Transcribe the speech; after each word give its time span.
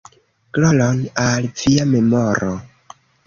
Gloron 0.57 1.01
al 1.25 1.45
via 1.61 1.85
memoro!". 1.91 2.51